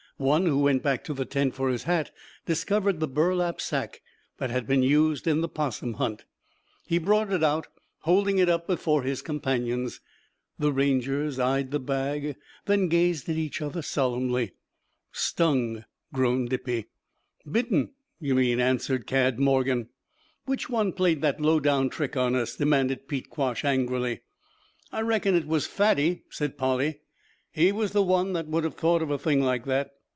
One 0.17 0.45
who 0.45 0.59
went 0.59 0.83
back 0.83 1.03
to 1.05 1.15
the 1.15 1.25
tent 1.25 1.55
for 1.55 1.71
his 1.71 1.85
hat 1.85 2.11
discovered 2.45 2.99
the 2.99 3.07
burlap 3.07 3.59
sack 3.59 4.03
that 4.37 4.51
had 4.51 4.67
been 4.67 4.83
used 4.83 5.25
in 5.25 5.41
the 5.41 5.49
'possum 5.49 5.93
hunt. 5.95 6.25
He 6.85 6.99
brought 6.99 7.33
it 7.33 7.43
out, 7.43 7.65
holding 8.01 8.37
it 8.37 8.47
up 8.47 8.67
before 8.67 9.01
his 9.01 9.23
companions. 9.23 9.99
The 10.59 10.71
Rangers 10.71 11.39
eyed 11.39 11.71
the 11.71 11.79
bag, 11.79 12.35
then 12.67 12.87
gazed 12.87 13.29
at 13.29 13.35
each 13.35 13.63
other 13.63 13.81
solemnly. 13.81 14.51
"Stung!" 15.11 15.85
groaned 16.13 16.49
Dippy. 16.49 16.85
"Bitten, 17.51 17.89
you 18.19 18.35
mean," 18.35 18.59
answered 18.59 19.07
Cad 19.07 19.39
Morgan. 19.39 19.89
"Which 20.45 20.69
one 20.69 20.93
played 20.93 21.23
that 21.23 21.41
low 21.41 21.59
down 21.59 21.89
trick 21.89 22.15
on 22.15 22.35
us?" 22.35 22.55
demanded 22.55 23.07
Pete 23.07 23.31
Quash 23.31 23.65
angrily. 23.65 24.21
"I 24.91 25.01
reckon 25.01 25.33
it 25.33 25.47
was 25.47 25.65
Fatty," 25.65 26.25
said 26.29 26.59
Polly. 26.59 26.99
"He's 27.51 27.89
the 27.89 28.03
one 28.03 28.33
that 28.33 28.45
would 28.45 28.63
have 28.65 28.75
thought 28.75 29.01
of 29.01 29.09
a 29.09 29.17
thing 29.17 29.41
like 29.41 29.65
that. 29.65 29.89